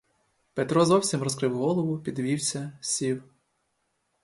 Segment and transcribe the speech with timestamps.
[0.53, 3.23] Петро зовсім розкрив голову, підвівся, сів.